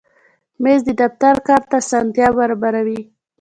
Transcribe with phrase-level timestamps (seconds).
[0.63, 3.01] مېز د دفتر کار ته اسانتیا برابروي.